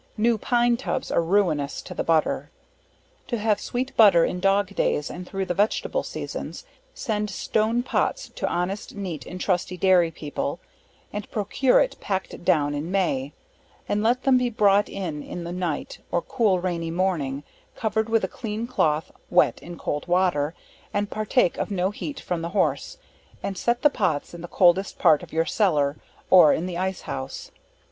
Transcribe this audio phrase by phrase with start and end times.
[0.17, 2.49] New pine tubs are ruinous to the butter.
[3.27, 8.29] To have sweet butter in dog days, and thro' the vegetable seasons, send stone pots
[8.29, 10.59] to honest, neat, and trusty dairy people,
[11.13, 13.33] and procure it pack'd down in May,
[13.87, 17.43] and let them be brought in in the night, or cool rainy morning,
[17.75, 20.55] covered with a clean cloth wet in cold water,
[20.91, 22.97] and partake of no heat from the horse,
[23.43, 25.95] and set the pots in the coldest part of your cellar,
[26.31, 27.51] or in the ice house.